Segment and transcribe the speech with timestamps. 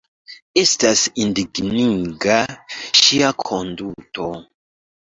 [0.61, 2.39] Estas indigniga
[3.03, 4.35] ŝia konduto.